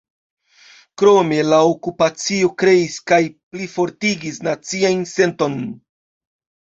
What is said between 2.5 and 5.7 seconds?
kreis kaj plifortigis nacian senton.